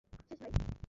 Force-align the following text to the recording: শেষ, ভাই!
শেষ, 0.03 0.37
ভাই! 0.41 0.51